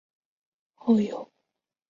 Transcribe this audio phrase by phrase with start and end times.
[0.73, 1.31] 后由吴棐彝接任。